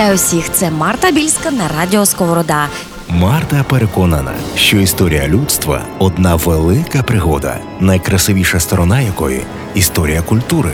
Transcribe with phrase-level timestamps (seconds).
[0.00, 0.52] Вітаю всіх!
[0.52, 2.68] Це Марта Більська на радіо Сковорода.
[3.08, 9.42] Марта переконана, що історія людства одна велика пригода, найкрасивіша сторона якої
[9.74, 10.70] історія культури.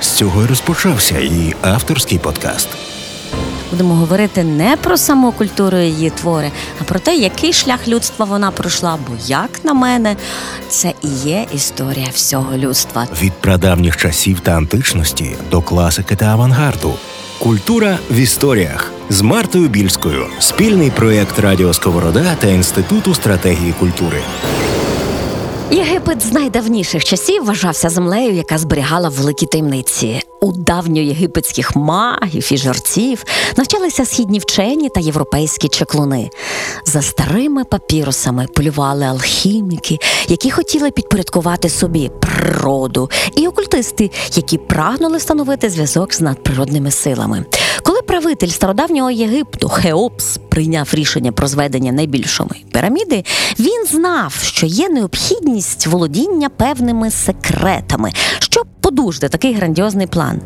[0.00, 2.87] З цього й розпочався її авторський подкаст.
[3.70, 8.50] Будемо говорити не про саму культуру її твори, а про те, який шлях людства вона
[8.50, 8.98] пройшла.
[9.08, 10.16] Бо, як на мене,
[10.68, 13.06] це і є історія всього людства.
[13.22, 16.94] Від прадавніх часів та античності до класики та авангарду.
[17.38, 20.26] Культура в історіях з Мартою Більською.
[20.38, 24.18] Спільний проєкт Радіо Сковорода та Інституту стратегії культури.
[25.70, 30.20] Єгипет з найдавніших часів вважався землею, яка зберігала великі таємниці.
[30.40, 33.24] У давньоєгипетських магів і жорців
[33.56, 36.30] навчалися східні вчені та європейські чеклуни.
[36.84, 45.70] За старими папірусами полювали алхіміки, які хотіли підпорядкувати собі природу, і окультисти, які прагнули встановити
[45.70, 47.44] зв'язок з надприродними силами.
[47.82, 53.24] Коли правитель стародавнього Єгипту Хеопс прийняв рішення про зведення найбільшої піраміди,
[53.58, 60.40] він знав, що є необхідність володіння певними секретами, щоб подужити такий грандіозний план.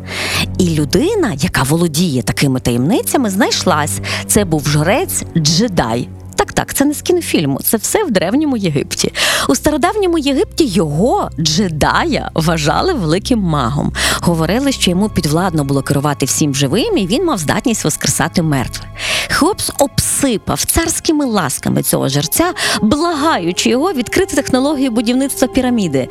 [0.57, 3.99] І людина, яка володіє такими таємницями, знайшлась.
[4.27, 6.09] Це був жрець Джедай.
[6.43, 9.13] Так, так, це не з кінофільму, це все в древньому Єгипті.
[9.49, 13.93] У стародавньому Єгипті його джедая вважали великим магом.
[14.21, 18.89] Говорили, що йому підвладно було керувати всім живим, і він мав здатність воскресати мертвих.
[19.29, 26.07] Хлопс обсипав царськими ласками цього жерця, благаючи його відкрити технологію будівництва піраміди.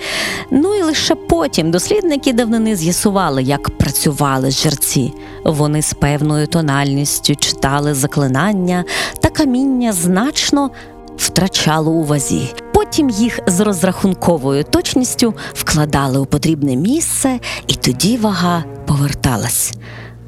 [0.51, 5.13] Ну і лише потім дослідники давнини з'ясували, як працювали жерці.
[5.45, 8.85] Вони з певною тональністю читали заклинання
[9.21, 9.93] та каміння
[10.23, 10.71] значно
[11.17, 12.55] втрачало у вазі.
[12.75, 19.73] Потім їх з розрахунковою точністю вкладали у потрібне місце, і тоді вага поверталась.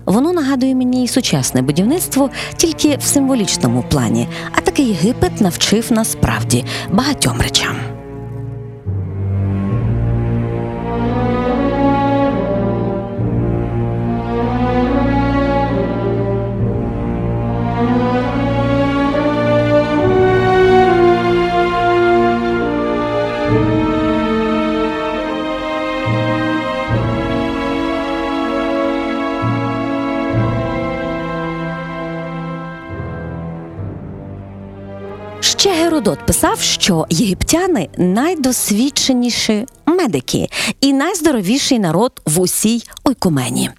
[0.07, 6.65] Воно нагадує мені і сучасне будівництво тільки в символічному плані, а такий Єгипет навчив насправді
[6.93, 7.94] багатьом речам.
[36.05, 40.49] Геродот писав, що єгиптяни найдосвідченіші медики
[40.81, 43.71] і найздоровіший народ в усій ойкумені.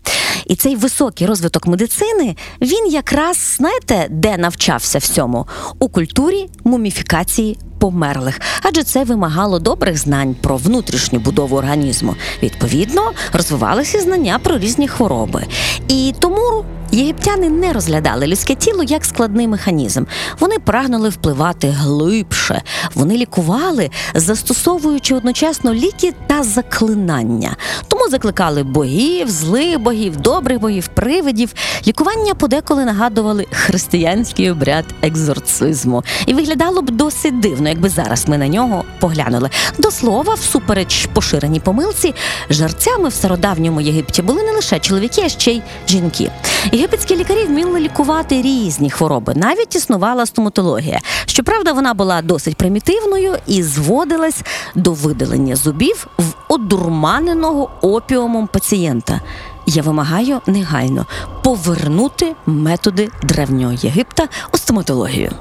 [0.45, 5.47] І цей високий розвиток медицини він якраз знаєте, де навчався всьому
[5.79, 12.15] у культурі муміфікації померлих, адже це вимагало добрих знань про внутрішню будову організму.
[12.43, 15.43] Відповідно, розвивалися знання про різні хвороби.
[15.87, 20.03] І тому Єгиптяни не розглядали людське тіло як складний механізм.
[20.39, 22.61] Вони прагнули впливати глибше.
[22.93, 27.55] Вони лікували, застосовуючи одночасно ліки та заклинання.
[27.87, 31.53] Тому закликали богів, злих богів, добрих богів, привидів.
[31.87, 36.03] Лікування подеколи нагадували християнський обряд екзорцизму.
[36.25, 39.49] І виглядало б досить дивно, якби зараз ми на нього поглянули.
[39.77, 42.13] До слова, всупереч поширеній помилці,
[42.49, 46.31] жарцями в стародавньому Єгипті були не лише чоловіки, а ще й жінки.
[46.71, 49.33] Єгипетські лікарі вміли лікувати різні хвороби.
[49.35, 50.99] Навіть існувала стоматологія.
[51.25, 54.41] Щоправда, вона була досить примітивною і зводилась
[54.75, 59.21] до видалення зубів в одурманеного опіумом пацієнта.
[59.65, 61.05] Я вимагаю негайно
[61.43, 65.31] повернути методи древнього Єгипта у стоматологію.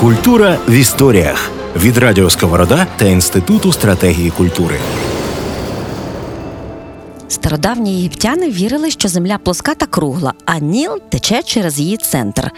[0.00, 4.76] Культура в історіях від Радіо Сковорода та Інституту стратегії культури.
[7.28, 12.50] Стародавні єгиптяни вірили, що земля плоска та кругла, а Ніл тече через її центр.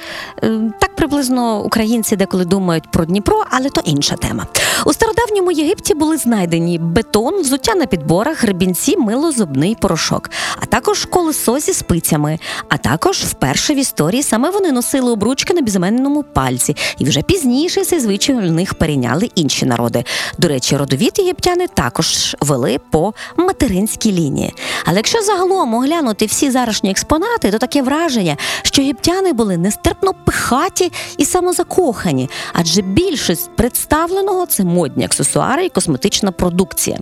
[0.43, 4.47] Е, Так приблизно українці деколи думають про Дніпро, але то інша тема.
[4.87, 11.05] У стародавньому Єгипті були знайдені бетон, взуття на підборах, гребінці, мило, зубний порошок, а також
[11.05, 12.39] колесо зі спицями.
[12.69, 17.85] А також вперше в історії саме вони носили обручки на безіменному пальці, і вже пізніше
[17.85, 20.05] цей звичай у них перейняли інші народи.
[20.39, 24.55] До речі, родовід єгиптяни також вели по материнській лінії.
[24.85, 30.92] Але якщо загалом оглянути всі зарашні експонати, то таке враження, що єгиптяни були нестерпно пихаті
[31.17, 36.99] і самозакохані, адже більшість представленого це модні аксесуари і косметична продукція.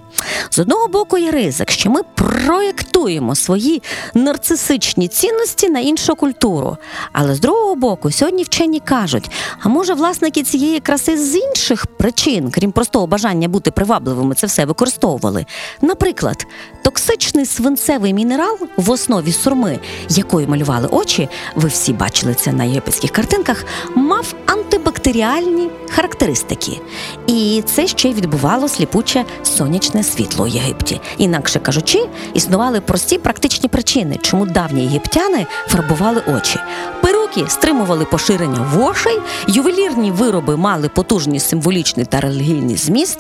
[0.51, 3.83] З одного боку є ризик, що ми проєктуємо свої
[4.15, 6.77] нарцисичні цінності на іншу культуру.
[7.13, 9.31] Але з другого боку, сьогодні вчені кажуть:
[9.63, 14.65] а може, власники цієї краси з інших причин, крім простого бажання бути привабливими, це все
[14.65, 15.47] використовували.
[15.83, 16.47] Наприклад,
[16.83, 19.79] токсичний свинцевий мінерал в основі сурми,
[20.09, 23.65] якою малювали очі, ви всі бачили це на єгипетських картинках,
[23.95, 26.81] мав антибактеріальні характеристики.
[27.27, 31.01] І це ще й відбувало сліпуче сонячне світло у Єгипті.
[31.19, 36.59] Інакше кажучи, існували прості практичні причини, чому давні єгиптяни фарбували очі.
[37.03, 43.19] Перуки стримували поширення вошей, ювелірні вироби мали потужний символічний та релігійний зміст.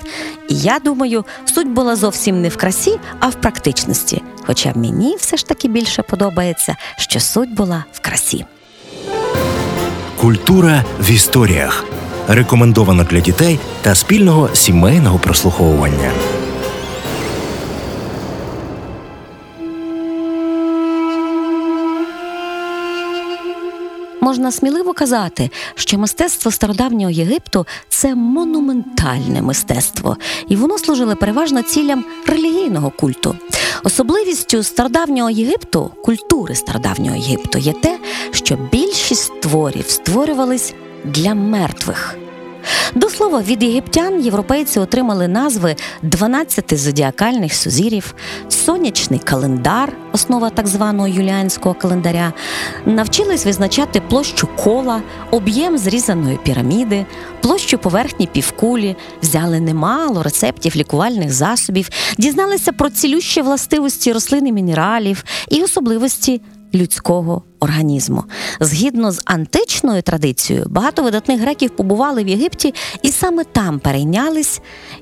[0.49, 4.23] І я думаю, суть була зовсім не в красі, а в практичності.
[4.47, 8.44] Хоча мені все ж таки більше подобається, що суть була в красі.
[10.20, 11.84] Культура в історіях.
[12.28, 16.12] Рекомендовано для дітей та спільного сімейного прослуховування.
[24.20, 30.16] Можна сміливо казати, що мистецтво стародавнього Єгипту це монументальне мистецтво,
[30.49, 33.37] і воно служило переважно цілям релігійного культу.
[33.85, 37.99] Особливістю стародавнього Єгипту, культури стародавнього Єгипту, є те,
[38.31, 40.75] що більшість творів створювались
[41.05, 42.17] для мертвих.
[42.94, 48.14] До слова, від єгиптян європейці отримали назви 12 зодіакальних сузірів,
[48.48, 52.32] сонячний календар, основа так званого юліанського календаря,
[52.87, 57.06] навчились визначати площу кола, об'єм зрізаної піраміди,
[57.42, 61.88] площу поверхні півкулі, взяли немало рецептів лікувальних засобів,
[62.19, 66.40] дізналися про цілющі властивості рослин і мінералів і особливості
[66.75, 68.25] людського організму.
[68.61, 74.61] Згідно з античною традицією, багато видатних греків побували в Єгипті і саме там перейнялись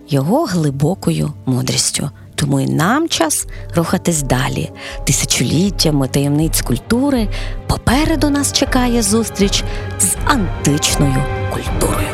[0.08, 2.10] його глибокою мудрістю.
[2.34, 4.70] Тому і нам час рухатись далі.
[5.04, 7.28] Тисячоліттями таємниць культури
[7.66, 9.64] попереду нас чекає зустріч
[10.00, 12.08] з античною культурою.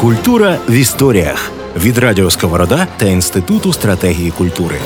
[0.00, 4.76] Культура в історіях від Радіо Сковорода та Інституту стратегії культури.